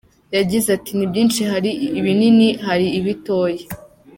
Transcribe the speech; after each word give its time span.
Yagize 0.37 0.67
ati 0.77 0.91
“Ni 0.93 1.05
byinshi 1.11 1.41
hari 1.51 1.69
ibinini, 1.99 2.47
hari 2.65 2.87
ibitoya. 2.99 3.65